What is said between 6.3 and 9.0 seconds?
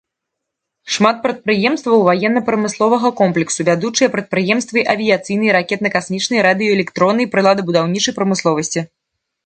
радыёэлектроннай, прыладабудаўнічай прамысловасці.